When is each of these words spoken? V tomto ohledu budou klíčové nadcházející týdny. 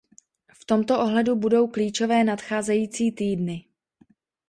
V 0.53 0.65
tomto 0.65 0.99
ohledu 0.99 1.35
budou 1.35 1.67
klíčové 1.67 2.23
nadcházející 2.23 3.11
týdny. 3.11 3.65